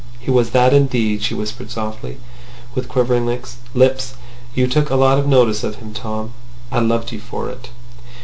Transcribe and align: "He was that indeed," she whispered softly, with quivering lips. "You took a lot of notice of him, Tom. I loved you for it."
"He 0.19 0.31
was 0.31 0.49
that 0.49 0.73
indeed," 0.73 1.21
she 1.21 1.35
whispered 1.35 1.69
softly, 1.69 2.17
with 2.73 2.89
quivering 2.89 3.27
lips. 3.75 4.15
"You 4.55 4.65
took 4.65 4.89
a 4.89 4.95
lot 4.95 5.19
of 5.19 5.27
notice 5.27 5.63
of 5.63 5.75
him, 5.75 5.93
Tom. 5.93 6.33
I 6.71 6.79
loved 6.79 7.11
you 7.11 7.19
for 7.19 7.49
it." 7.51 7.69